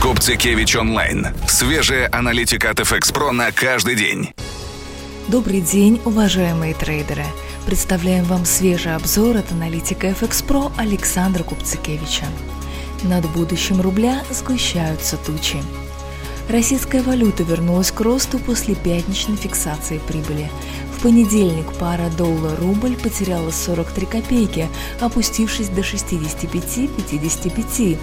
[0.00, 1.26] Купцикевич онлайн.
[1.48, 4.32] Свежая аналитика от FX Pro на каждый день.
[5.26, 7.24] Добрый день, уважаемые трейдеры.
[7.66, 12.26] Представляем вам свежий обзор от аналитика FX Pro Александра Купцикевича.
[13.02, 15.58] Над будущим рубля сгущаются тучи.
[16.48, 20.48] Российская валюта вернулась к росту после пятничной фиксации прибыли.
[20.98, 24.68] В понедельник пара доллар-рубль потеряла 43 копейки,
[25.00, 27.96] опустившись до 65,55.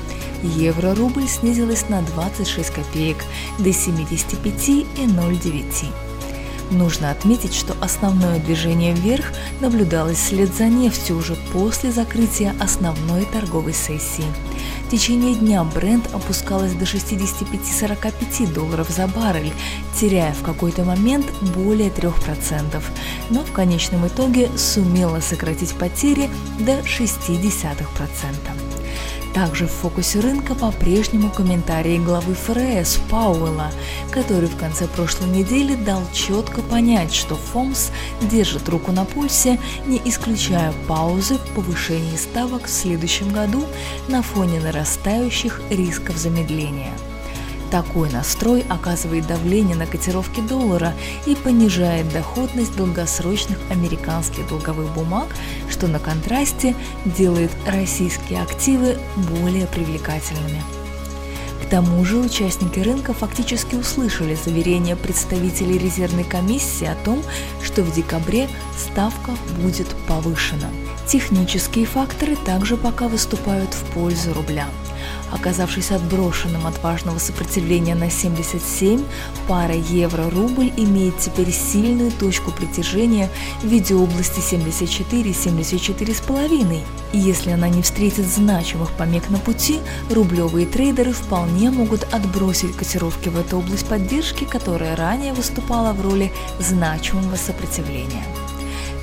[0.44, 3.18] Евро-рубль снизилась на 26 копеек
[3.60, 5.92] до 75,09.
[6.72, 13.74] Нужно отметить, что основное движение вверх наблюдалось вслед за нефтью уже после закрытия основной торговой
[13.74, 14.26] сессии.
[14.88, 19.54] В течение дня бренд опускалась до 65-45 долларов за баррель,
[20.00, 22.84] теряя в какой-то момент более 3%,
[23.30, 26.30] но в конечном итоге сумела сократить потери
[26.60, 28.75] до 0,6%.
[29.36, 33.70] Также в фокусе рынка по-прежнему комментарии главы ФРС Пауэлла,
[34.10, 37.90] который в конце прошлой недели дал четко понять, что ФОМС
[38.22, 43.66] держит руку на пульсе, не исключая паузы в повышении ставок в следующем году
[44.08, 46.94] на фоне нарастающих рисков замедления.
[47.76, 50.94] Такой настрой оказывает давление на котировки доллара
[51.26, 55.28] и понижает доходность долгосрочных американских долговых бумаг,
[55.70, 58.98] что на контрасте делает российские активы
[59.30, 60.64] более привлекательными.
[61.62, 67.22] К тому же участники рынка фактически услышали заверение представителей резервной комиссии о том,
[67.62, 68.48] что в декабре
[68.78, 69.32] ставка
[69.62, 70.70] будет повышена.
[71.08, 74.66] Технические факторы также пока выступают в пользу рубля.
[75.32, 79.02] Оказавшись отброшенным от важного сопротивления на 77,
[79.48, 83.30] пара евро-рубль имеет теперь сильную точку притяжения
[83.62, 86.84] в виде области 74-74,5.
[87.14, 89.80] И если она не встретит значимых помех на пути,
[90.10, 96.32] рублевые трейдеры вполне могут отбросить котировки в эту область поддержки, которая ранее выступала в роли
[96.60, 98.24] значимого сопротивления.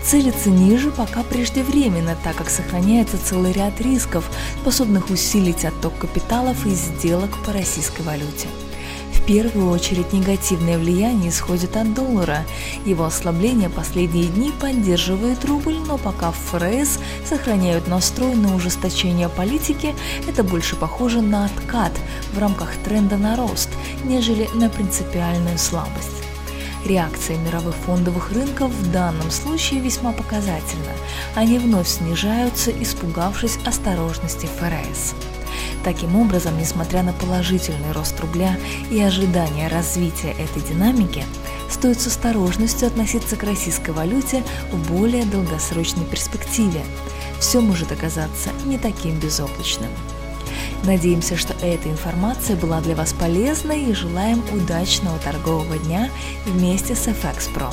[0.05, 4.29] Целиться ниже пока преждевременно, так как сохраняется целый ряд рисков,
[4.61, 8.49] способных усилить отток капиталов и сделок по российской валюте.
[9.23, 12.45] В первую очередь негативное влияние исходит от доллара.
[12.85, 19.95] Его ослабление последние дни поддерживает рубль, но пока ФРС сохраняют настрой на ужесточение политики,
[20.29, 21.93] это больше похоже на откат
[22.33, 23.69] в рамках тренда на рост,
[24.05, 26.22] нежели на принципиальную слабость.
[26.85, 30.93] Реакция мировых фондовых рынков в данном случае весьма показательна.
[31.37, 35.15] Они вновь снижаются, испугавшись осторожности ФРС.
[35.85, 38.57] Таким образом, несмотря на положительный рост рубля
[38.91, 41.25] и ожидание развития этой динамики,
[41.69, 46.83] стоит с осторожностью относиться к российской валюте в более долгосрочной перспективе.
[47.39, 49.91] Все может оказаться не таким безоблачным.
[50.85, 56.11] Надеемся, что эта информация была для вас полезной и желаем удачного торгового дня
[56.45, 57.73] вместе с FX Pro.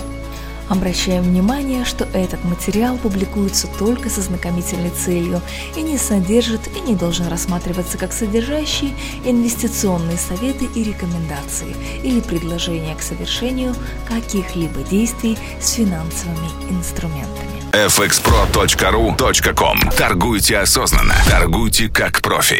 [0.70, 5.42] Обращаем внимание, что этот материал публикуется только со знакомительной целью
[5.75, 8.94] и не содержит и не должен рассматриваться как содержащий
[9.26, 13.76] инвестиционные советы и рекомендации или предложения к совершению
[14.08, 21.16] каких-либо действий с финансовыми инструментами fxpro.ru.com Торгуйте осознанно.
[21.30, 22.58] Торгуйте как профи.